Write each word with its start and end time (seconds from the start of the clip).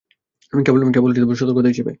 কেবল 0.53 1.39
সতর্কতা 1.39 1.69
হিসাবে। 1.71 1.89